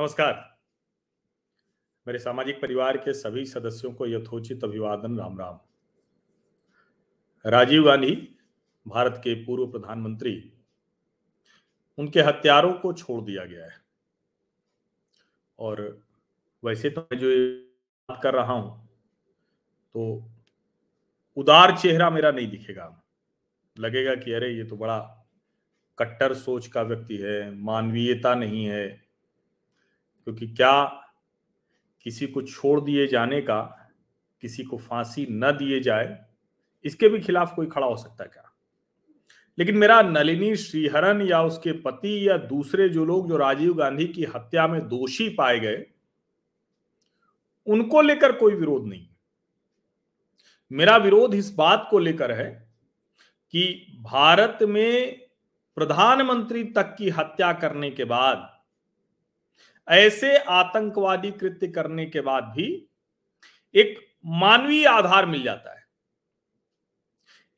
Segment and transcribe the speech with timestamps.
[0.00, 0.58] नमस्कार।
[2.06, 5.58] मेरे सामाजिक परिवार के सभी सदस्यों को यथोचित अभिवादन, राम राम।
[7.46, 8.14] राजीव गांधी,
[8.88, 10.52] भारत के पूर्व प्रधानमंत्री,
[11.98, 13.80] उनके हत्यारों को छोड़ दिया गया है।
[15.58, 16.02] और
[16.64, 17.28] वैसे तो मैं जो
[18.08, 18.86] बात कर रहा हूँ
[19.94, 20.30] तो
[21.36, 23.02] उदार चेहरा मेरा नहीं दिखेगा।
[23.78, 25.28] लगेगा कि अरे, ये तो बड़ा
[25.98, 29.09] कट्टर सोच का व्यक्ति है, मानवीयता नहीं है।
[30.30, 30.84] क्योंकि क्या
[32.04, 33.90] किसी को छोड़ दिए जाने का,
[34.40, 36.24] किसी को फांसी न दिए जाए,
[36.84, 38.52] इसके भी खिलाफ कोई खड़ा हो सकता है क्या?
[39.58, 44.24] लेकिन मेरा नलिनी श्रीहरन या उसके पति या दूसरे जो लोग जो राजीव गांधी की
[44.24, 45.86] हत्या में दोषी पाए गए,
[47.66, 49.08] उनको लेकर कोई विरोध नहीं।
[50.72, 52.72] मेरा विरोध इस बात को लेकर है
[53.50, 55.20] कि भारत में
[55.74, 58.59] प्रधानमंत्री तक की हत्या करने के बाद
[59.90, 62.66] ऐसे आतंकवादी कृत्य करने के बाद भी
[63.74, 65.84] एक मानवीय आधार मिल जाता है।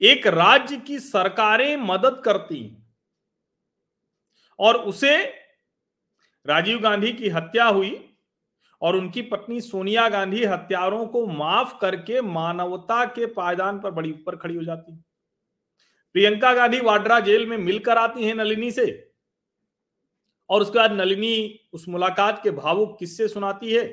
[0.01, 2.79] एक राज्य की सरकारें मदद करती
[4.59, 5.25] और उसे
[6.47, 8.09] राजीव गांधी की हत्या हुई
[8.83, 14.37] और उनकी पत्नी सोनिया गांधी हत्यारों को माफ़ करके मानवता के पायदान पर बड़ी ऊपर
[14.37, 14.97] खड़ी हो जाती
[16.15, 19.12] प्रियंका गांधी वाड्रा जेल में मिलकर आती हैं नलिनी से।
[20.51, 23.85] और उसके बाद नलिनी उस मुलाकात के भावुक किस्से सुनाती है।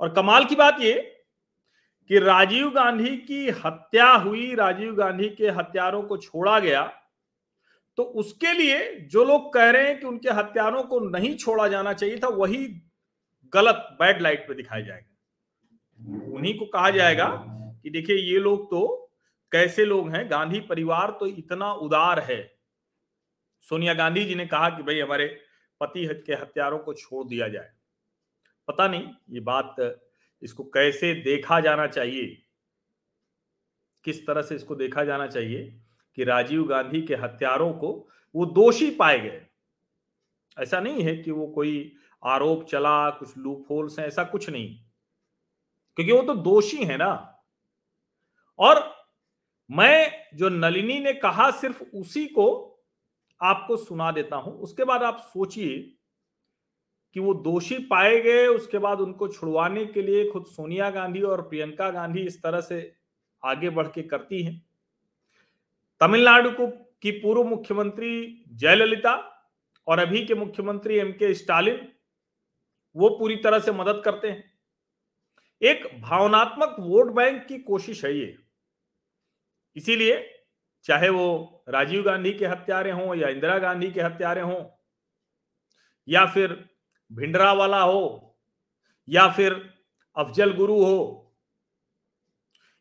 [0.00, 1.10] और कमाल की बात यह
[2.10, 6.82] कि राजीव गांधी की हत्या हुई, राजीव गांधी के हत्यारों को छोड़ा गया
[7.98, 8.78] तो उसके लिए
[9.12, 12.66] जो लोग कह रहे हैं कि उनके हत्यारों को नहीं छोड़ा जाना चाहिए था, वही
[13.52, 17.26] गलत बैड लाइट पे दिखाया जाएगा। उन्हीं को कहा जाएगा
[17.82, 19.10] कि देखिए ये लोग तो
[19.52, 22.40] कैसे लोग हैं, गांधी परिवार तो इतना उदार है
[23.62, 25.26] सोनिया गांधी जी ने कहा कि भाई हमारे
[25.80, 27.70] पति के हत्यारों को छोड़ दिया जाए।
[28.68, 29.76] पता नहीं ये बात
[30.42, 32.26] इसको कैसे देखा जाना चाहिए,
[34.04, 35.64] किस तरह से इसको देखा जाना चाहिए
[36.18, 37.92] कि राजीव गांधी के हत्यारों को
[38.34, 39.46] वो दोषी पाए गए।
[40.56, 44.76] ऐसा नहीं है कि वो कोई आरोप चला, कुछ लूप होल्स हैं, ऐसा कुछ नहीं।
[45.98, 47.12] क्योंकि वो तो दोषी है ना।
[48.58, 48.82] और
[49.70, 52.46] मैं जो नलिनी ने कहा, सिर्फ़ उसी को
[53.40, 55.78] आपको सुना देता हूँ। उसके बाद आप सोचिए
[57.16, 61.42] कि वो दोषी पाए गए, उसके बाद उनको छुड़वाने के लिए खुद सोनिया गांधी और
[61.42, 62.92] प्रियंका गांधी इस तरह से
[63.44, 64.66] आगे बढ़ के करती हैं।
[66.00, 69.14] तमिलनाडु को, की पूर्व मुख्यमंत्री जयललिता
[69.86, 71.88] और अभी के मुख्यमंत्री एम के स्टालिन,
[72.96, 74.44] वो पूरी तरह से मदद करते हैं।
[75.62, 78.36] एक भावनात्मक वोट बैंक की कोशिश है ये।
[79.76, 80.39] इसीलिए
[80.84, 84.64] चाहे वो राजीव गांधी के हत्यारे हों या इंदिरा गांधी के हत्यारे हों,
[86.08, 86.70] या फिर
[87.12, 88.38] भिंडरा वाला हो,
[89.08, 89.52] या फिर
[90.16, 91.36] अफजल गुरु हो,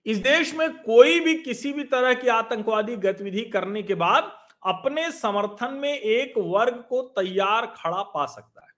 [0.06, 4.32] इस देश में कोई भी किसी भी तरह की आतंकवादी गतिविधि करने के बाद
[4.64, 8.72] अपने समर्थन में एक वर्ग को तैयार खड़ा पा सकता है।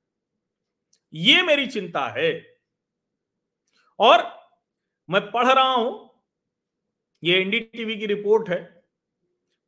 [1.14, 2.58] ये मेरी चिंता है।
[4.00, 4.24] और
[5.10, 6.10] मैं पढ़ रहा हूँ,
[7.24, 8.81] ये एनडीटीवी की रिपोर्ट है।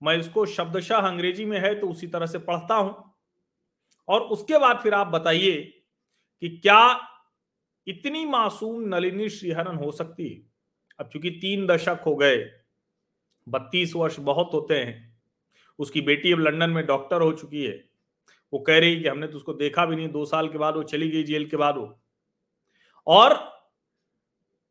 [0.04, 2.96] मैं इसको शब्दशाह अंग्रेज़ी में है तो उसी तरह से पढ़ता हूँ।
[4.08, 5.62] और उसके बाद फिर आप बताइए
[6.42, 7.10] कि क्या
[7.88, 10.42] इतनी मासूम नलिनी श्रीहरन हो सकती है?
[11.00, 12.38] अब चूँकि तीन दशक हो गए,
[13.48, 15.18] बत्तीस वर्ष बहुत होते हैं,
[15.80, 17.74] उसकी बेटी अब लंदन में डॉक्टर हो चुकी है।
[18.54, 20.84] वो कह रही कि हमने तो उसको देखा भी नहीं, दो साल के बाद वो
[20.86, 22.00] चली गई जेल के बाद वो।
[23.08, 23.34] और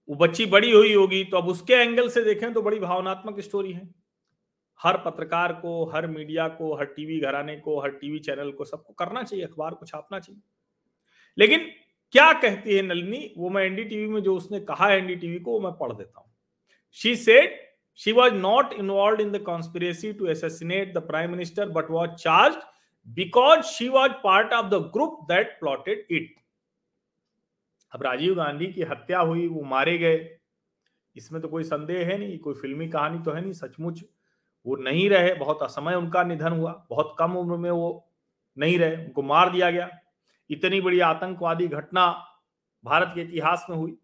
[0.09, 3.72] वो बच्ची बड़ी हुई होगी तो अब उसके एंगल से देखें तो बड़ी भावनात्मक स्टोरी
[3.72, 3.88] है।
[4.82, 8.93] हर पत्रकार को, हर मीडिया को, हर टीवी घराने को, हर टीवी चैनल को सबको
[8.93, 10.43] करना चाहिए, अखबार को छापना चाहिए।
[11.38, 11.70] लेकिन
[12.12, 15.60] क्या कहती है नलिनी, वो मैं एनडीटीवी में जो उसने कहा है एनडीटीवी को, वो
[15.60, 16.31] मैं पढ़ देता हूँ।
[16.93, 17.60] She said
[18.00, 22.55] she was not involve in the conspiracy to assassinate the prime minister but was charge
[23.08, 26.35] because she was part of the group that plotted it
[27.93, 30.38] अब राजीव गांधी की हत्या हुई, वो मारे गए।
[31.17, 34.05] इसमें तो कोई संदेह है नहीं, कोई फिल्मी कहानी तो है नहीं, सचमुच।
[34.67, 38.09] वो नहीं रहे, बहुत असमय उनका निधन हुआ, बहुत कम उम्र में वो
[38.56, 39.88] नहीं रहे, उनको मार दिया गया।
[40.50, 42.06] इतनी बड़ी आतंकवादी घटना
[42.85, 43.97] भारत के इतिहास में हुई।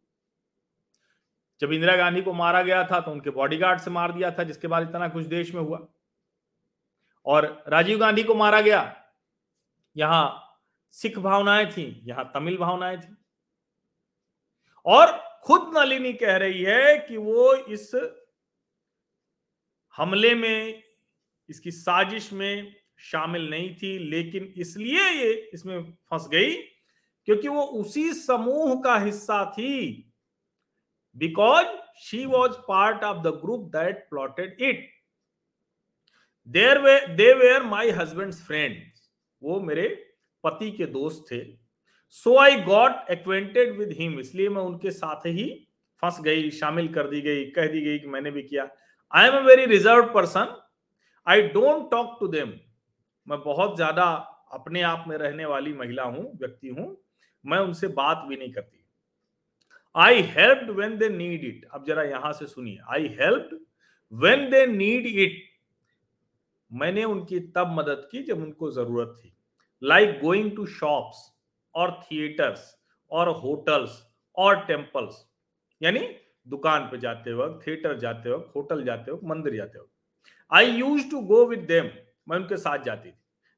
[1.60, 4.68] जब इंदिरा गांधी को मारा गया था तो उनके बॉडीगार्ड से मार दिया था, जिसके
[4.68, 5.86] बाद इतना कुछ देश में हुआ।
[7.26, 8.94] और राजीव गांधी को मारा गया।
[9.96, 10.44] यहाँ
[10.94, 13.16] सिख भावनाएँ थी, यहाँ तमिल भावनाएँ थी।
[14.86, 15.06] और
[15.44, 17.90] खुद नलिनी कह रही है कि वो इस
[19.98, 20.82] हमले में,
[21.48, 26.54] इसकी साजिश में शामिल नहीं थी, लेकिन इसलिए ये इसमें फंस गई,
[27.28, 30.04] क्योंकि वो उसी समूह का हिस्सा थी।
[31.16, 31.66] Because
[32.00, 34.88] she was part of the group that plotted it
[36.48, 38.76] there way they were my husband friend
[39.42, 39.88] वो मेरे
[40.44, 41.40] पति के दोस्त थे।
[42.16, 45.48] So I got acquainted with him इसलिए मैं उनके साथ ही
[46.02, 48.68] फंस गई, शामिल कर दी गई, कह दी गई कि मैंने भी किया।
[49.12, 50.56] I am a very reserve person
[51.26, 52.52] I don't talk to them
[53.26, 54.04] मैं बहुत ज़्यादा
[54.52, 56.96] अपने आप में रहने वाली महिला हूँ, व्यक्ति हूँ।
[57.44, 58.84] मैं उनसे बात भी नहीं करती।
[59.94, 63.50] I help when they need it अब जरा यहाँ से सुनिए। I help
[64.12, 65.42] when they need it
[66.70, 69.34] मैंने उनकी तब मदद की जब उनको ज़रूरत थी।
[69.82, 71.28] लाइक गोइंग टू शॉप्स
[71.74, 72.74] और थिएटर्स
[73.10, 74.02] और होटल्स
[74.36, 75.24] और टेम्पल्स
[75.80, 76.08] यानी
[76.48, 79.90] दुकान पे जाते वक्त थिएटर जाते वक्त होटल जाते वक्त, मंदिर जाते वक्त।
[80.52, 81.90] I use to go with them
[82.28, 83.14] मैं उनके साथ जाती थी।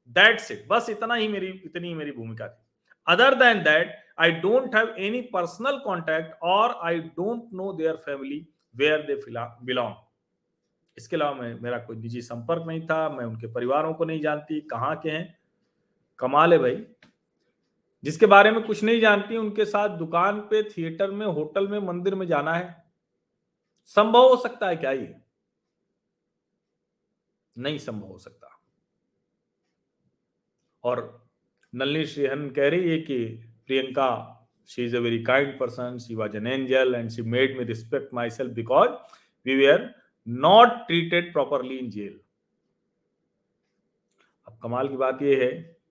[0.09, 2.63] दैट्स इट बस इतना ही मेरी, इतनी ही मेरी भूमिका थी।
[3.07, 8.47] Other than that I don't have any personal contact और I don't know their family
[8.75, 9.15] where they
[9.65, 9.93] belong
[10.97, 14.61] इसके अलावा मैं, मेरा कोई निजी संपर्क नहीं था। मैं उनके परिवारों को नहीं जानती।
[14.61, 15.37] कहाँ के हैं?
[16.19, 16.85] कमाल है भाई।
[18.03, 22.15] जिसके बारे में कुछ नहीं जानती, उनके साथ दुकान पे थिएटर में होटल में, मंदिर
[22.15, 22.80] में जाना है।
[23.85, 25.21] संभव हो सकता है क्या ये?
[27.57, 28.61] नहीं संभव हो सकता।
[30.83, 31.27] और
[31.75, 33.25] नलनी श्रीहन कह रही है कि
[33.67, 34.37] Priyanka
[34.67, 38.13] she is a very kind person she was an angel and she made me respect
[38.13, 38.89] my self because
[39.45, 39.95] we were
[40.27, 42.19] not treated properly in jail
[44.47, 45.81] अब कमाल की बात यह है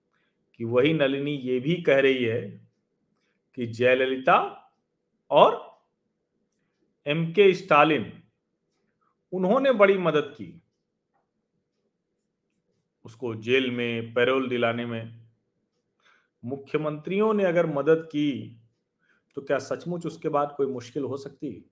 [0.55, 2.69] कि वही नलिनी ये भी कह रही है
[3.55, 4.67] कि जयललिता
[5.31, 5.70] और
[7.05, 8.11] एम के स्टालिन
[9.33, 10.61] उन्होंने बड़ी मदद की।
[13.05, 15.19] उसको जेल में, पैरोल दिलाने में।
[16.43, 18.57] मुख्यमंत्रियों ने अगर मदद की
[19.37, 21.71] तो क्या सचमुच उसके बाद कोई मुश्किल हो सकती?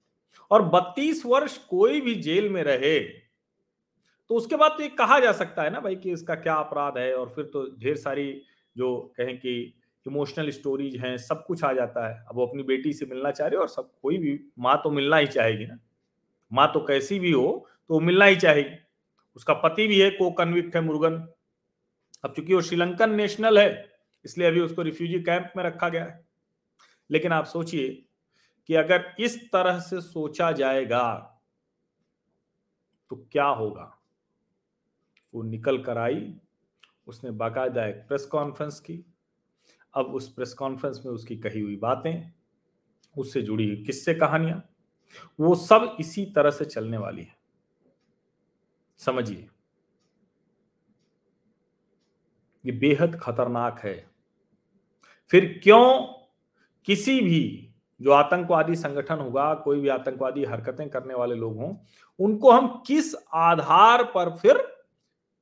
[0.52, 5.32] और 32 वर्ष कोई भी जेल में रहे तो उसके बाद तो ये कहा जा
[5.32, 7.14] सकता है ना भाई कि इसका क्या अपराध है?
[7.16, 8.42] और फिर तो ढेर सारी
[8.78, 12.94] जो कहें कि इमोशनल स्टोरीज हैं, सब कुछ आ जाता है। अब वो अपनी बेटी
[12.94, 15.78] से मिलना चाह रहे हो और सब, कोई भी माँ तो मिलना ही चाहेगी ना।
[16.52, 18.76] माँ तो कैसी भी हो तो वो मिलना ही चाहेगी।
[19.36, 21.16] उसका पति भी है को कन्विक्ट है मुर्गन।
[22.24, 23.90] अब चूँकि वो श्रीलंकन नेशनल है,
[24.26, 26.28] इसलिए अभी उसको रिफ्यूजी कैंप में रखा गया है।
[27.10, 27.90] लेकिन आप सोचिए
[28.70, 31.36] कि अगर इस तरह से सोचा जाएगा
[33.12, 33.96] तो क्या होगा?
[35.34, 36.34] वो निकल कर आई,
[37.08, 39.04] उसने बाकायदा एक प्रेस कॉन्फ्रेंस की
[39.94, 42.32] अब उस प्रेस कॉन्फ्रेंस में उसकी कही हुई बातें,
[43.18, 44.70] उससे जुड़ी हुई किस्से कहानियाँ,
[45.40, 47.36] वो सब इसी तरह से चलने वाली है।
[48.98, 49.50] समझिए।
[52.66, 54.10] ये बेहद खतरनाक है।
[55.30, 56.14] फिर क्यों
[56.86, 61.76] किसी भी जो आतंकवादी संगठन होगा, कोई भी आतंकवादी हरकतें करने वाले लोग हों,
[62.20, 64.79] उनको हम किस आधार पर फिर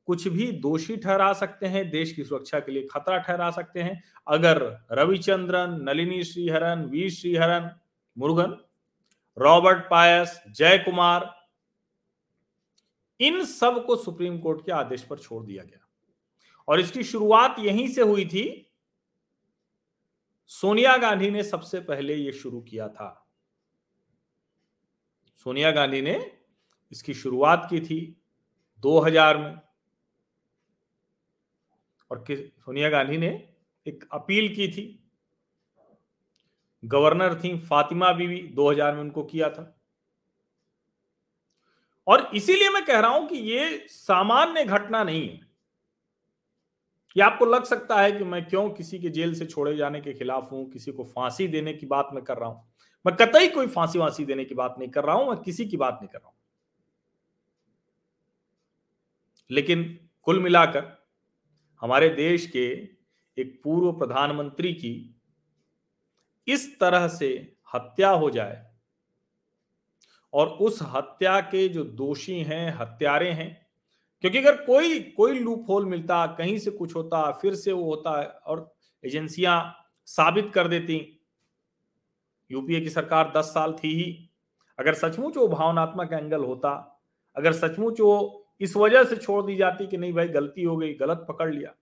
[0.07, 4.03] कुछ भी दोषी ठहरा सकते हैं, देश की सुरक्षा के लिए खतरा ठहरा सकते हैं।
[4.27, 7.79] अगर रविचंद्रन, नलिनी श्रीहरन वी श्रीहरन,
[8.17, 8.57] मुरुगन,
[9.37, 11.37] रॉबर्ट पायस जय कुमार
[13.19, 15.87] इन सबको सुप्रीम कोर्ट के आदेश पर छोड़ दिया गया।
[16.67, 18.71] और इसकी शुरुआत यहीं से हुई थी।
[20.47, 23.27] सोनिया गांधी ने सबसे पहले यह शुरू किया था।
[25.35, 26.37] सोनिया गांधी ने
[26.91, 28.21] इसकी शुरुआत की थी
[28.79, 29.66] 2000 में।
[32.11, 33.53] और सोनिया गांधी ने
[33.85, 35.03] एक अपील की थी।
[36.83, 39.73] गवर्नर थी, फातिमा बीवी 2000 में उनको किया था।
[42.07, 45.39] और इसीलिए मैं कह रहा हूँ कि ये सामान्य घटना नहीं है।
[47.15, 50.13] ये आपको लग सकता है कि मैं क्यों किसी के जेल से छोड़े जाने के
[50.13, 52.67] खिलाफ हूँ, किसी को फांसी देने की बात मैं कर रहा हूँ।
[53.05, 55.77] मैं कतई कोई फांसी वांसी देने की बात नहीं कर रहा हूँ, मैं किसी की
[55.77, 56.35] बात नहीं कर रहा हूँ।
[59.51, 60.81] लेकिन कुल मिलाकर
[61.81, 62.89] हमारे देश के
[63.37, 65.21] एक पूर्व प्रधानमंत्री की
[66.47, 68.65] इस तरह से हत्या हो जाए
[70.33, 73.67] और उस हत्या के जो दोषी हैं, हत्यारे हैं,
[74.21, 78.21] क्योंकि अगर कोई कोई लूप होल मिलता, कहीं से कुछ होता, फिर से वो होता
[78.21, 81.19] है और एजेंसियाँ साबित कर देती,
[82.51, 84.29] यूपीए की सरकार दस साल थी ही,
[84.79, 87.03] अगर सचमुच वो भावनात्मक एंगल होता,
[87.35, 90.93] अगर सचमुच वो इस वजह से छोड़ दी जाती कि नहीं भाई, गलती हो गई,
[90.93, 91.75] गलत पकड़ लिया।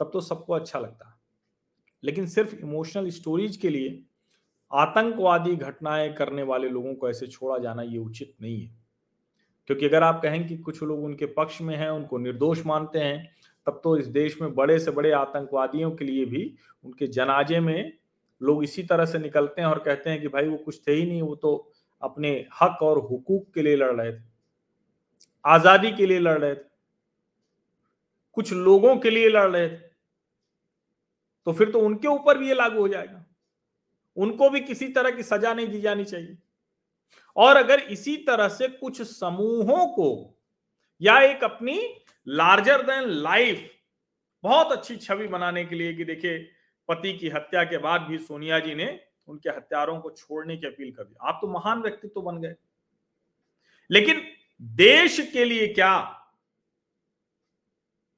[0.00, 1.20] तब तो सबको अच्छा लगता।
[2.04, 4.04] लेकिन सिर्फ़ इमोशनल स्टोरीज के लिए
[4.72, 8.82] आतंकवादी घटनाएँ करने वाले लोगों को ऐसे छोड़ा जाना ये उचित नहीं है।
[9.66, 13.30] क्योंकि अगर आप कहें कि कुछ लोग उनके पक्ष में हैं, उनको निर्दोष मानते हैं,
[13.66, 17.98] तब तो इस देश में बड़े से बड़े आतंकवादियों के लिए भी उनके जनाजे में
[18.42, 21.06] लोग इसी तरह से निकलते हैं और कहते हैं कि भाई वो कुछ थे ही
[21.06, 21.72] नहीं, वो तो
[22.02, 24.31] अपने हक और हुकूक के लिए लड़ रहे थे।
[25.44, 26.70] आज़ादी के लिए लड़ रहे थे।
[28.36, 29.76] कुछ लोगों के लिए लड़ रहे थे।
[31.46, 33.24] तो फिर तो उनके ऊपर भी ये लागू हो जाएगा।
[34.16, 36.38] उनको भी किसी तरह की सजा नहीं दी जानी चाहिए।
[37.36, 40.38] और अगर इसी तरह से कुछ समूहों को
[41.00, 41.78] या एक अपनी
[42.26, 43.70] लार्जर देन लाइफ
[44.44, 46.38] बहुत अच्छी छवि बनाने के लिए कि देखिए,
[46.88, 50.92] पति की हत्या के बाद भी सोनिया जी ने उनके हत्यारों को छोड़ने की अपील
[50.92, 52.54] कर दी। आप तो महान व्यक्तित्व तो बन गए।
[53.90, 54.22] लेकिन
[54.62, 55.98] देश के लिए क्या?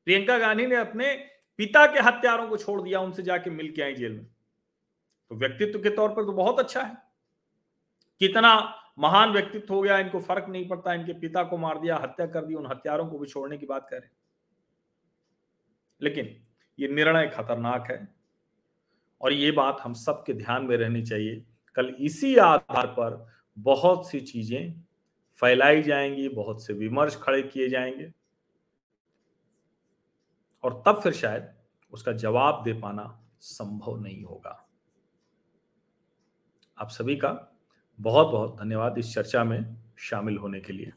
[0.04, 1.14] प्रियंका गांधी ने अपने
[1.56, 4.24] पिता के हत्यारों को छोड़ दिया, उनसे जाके मिल के आई जेल में।
[5.28, 6.96] तो व्यक्तित्व के तौर पर तो बहुत अच्छा है।
[8.18, 12.26] कितना महान व्यक्तित्व हो गया, इनको फ़र्क नहीं पड़ता, इनके पिता को मार दिया, हत्या
[12.26, 14.08] कर दी, उन हत्यारों को भी छोड़ने की बात करें।
[16.02, 16.44] लेकिन
[16.78, 18.14] ये निर्णय खतरनाक है।
[19.20, 24.20] और ये बात हम सबके ध्यान में रहनी चाहिए। कल इसी आधार पर बहुत सी
[24.20, 24.84] चीज़ें
[25.40, 28.12] फैलाई जाएँगी, बहुत से विमर्श खड़े किए जाएँगे।
[30.62, 31.54] और तब फिर शायद
[31.92, 34.68] उसका जवाब दे पाना संभव नहीं होगा।
[36.78, 37.58] आप सभी का
[38.00, 40.92] बहुत बहुत धन्यवाद इस चर्चा में शामिल होने के लिए।